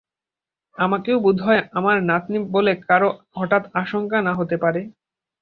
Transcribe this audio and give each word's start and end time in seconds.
আমাকেও 0.77 1.17
বোধ 1.19 1.37
হয় 1.41 1.61
আমার 1.73 1.97
নাতনী 2.09 2.39
বলে 2.55 2.73
কারো 2.87 3.09
হঠাৎ 3.35 3.63
আশঙ্কা 3.81 4.17
না 4.21 4.33
হতে 4.39 4.55
পারে। 4.63 4.81